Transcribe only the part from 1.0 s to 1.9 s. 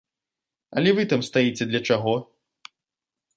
там стаіце для